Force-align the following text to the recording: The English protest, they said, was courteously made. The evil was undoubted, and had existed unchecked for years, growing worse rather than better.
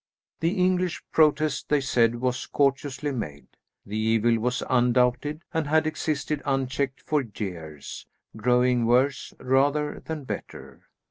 The 0.39 0.55
English 0.57 1.03
protest, 1.11 1.69
they 1.69 1.79
said, 1.79 2.15
was 2.21 2.47
courteously 2.47 3.11
made. 3.11 3.45
The 3.85 3.99
evil 3.99 4.39
was 4.39 4.63
undoubted, 4.67 5.43
and 5.53 5.67
had 5.67 5.85
existed 5.85 6.41
unchecked 6.43 7.01
for 7.03 7.21
years, 7.35 8.07
growing 8.35 8.87
worse 8.87 9.31
rather 9.39 9.99
than 10.03 10.23
better. 10.23 10.81